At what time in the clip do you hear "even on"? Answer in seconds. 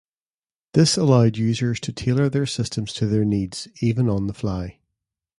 3.81-4.25